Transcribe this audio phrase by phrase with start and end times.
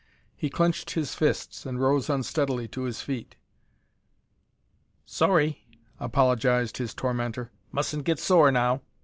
[0.35, 3.35] He clenched his fists and rose unsteadily to his feet.
[5.05, 5.67] "Sorry,"
[5.99, 7.51] apologized his tormentor.
[7.71, 8.81] "Mustn't get sore now.